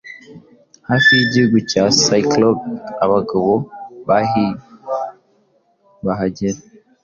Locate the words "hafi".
0.89-1.09